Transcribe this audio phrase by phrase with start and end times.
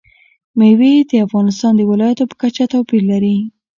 [0.57, 3.37] مېوې د افغانستان د ولایاتو په کچه توپیر لري.